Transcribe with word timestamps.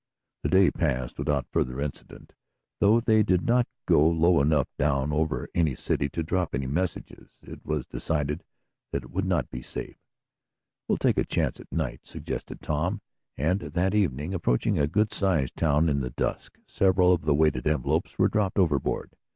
The 0.41 0.49
day 0.49 0.71
passed 0.71 1.19
without 1.19 1.45
further 1.51 1.79
incident, 1.79 2.33
though 2.79 2.99
they 2.99 3.21
did 3.21 3.43
not 3.43 3.67
go 3.85 4.09
low 4.09 4.41
enough 4.41 4.67
down 4.79 5.13
over 5.13 5.47
any 5.53 5.75
city 5.75 6.09
to 6.09 6.23
drop 6.23 6.55
any 6.55 6.65
messages. 6.65 7.37
It 7.43 7.63
was 7.63 7.85
decided 7.85 8.43
that 8.91 9.03
it 9.03 9.11
would 9.11 9.25
not 9.25 9.51
be 9.51 9.61
safe. 9.61 9.97
"We'll 10.87 10.97
take 10.97 11.19
a 11.19 11.23
chance 11.23 11.59
at 11.59 11.71
night," 11.71 11.99
suggested 12.07 12.61
Tom, 12.61 12.99
and 13.37 13.59
that 13.59 13.93
evening, 13.93 14.33
approaching 14.33 14.79
a 14.79 14.87
good 14.87 15.13
sized 15.13 15.55
town 15.55 15.87
in 15.87 15.99
the 16.01 16.09
dusk, 16.09 16.57
several 16.65 17.13
of 17.13 17.21
the 17.21 17.35
weighted 17.35 17.67
envelopes 17.67 18.17
were 18.17 18.27
dropped 18.27 18.57
overboard. 18.57 19.11